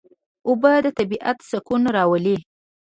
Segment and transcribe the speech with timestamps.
[0.47, 2.37] اوبه د طبیعت سکون راولي.